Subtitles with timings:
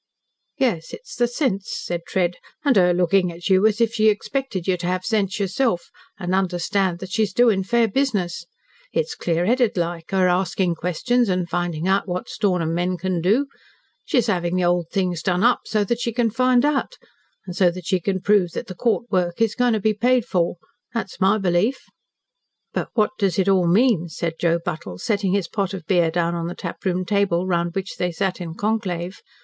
[0.57, 4.65] "Yes, it's the sense," said Tread, "and her looking at you as if she expected
[4.65, 8.47] you to have sense yourself, and understand that she's doing fair business.
[8.91, 13.45] It's clear headed like her asking questions and finding out what Stornham men can do.
[14.03, 16.95] She's having the old things done up so that she can find out,
[17.45, 20.25] and so that she can prove that the Court work is going to be paid
[20.25, 20.55] for.
[20.95, 21.77] That's my belief."
[22.73, 26.33] "But what does it all mean?" said Joe Buttle, setting his pot of beer down
[26.33, 29.21] on the taproom table, round which they sat in conclave.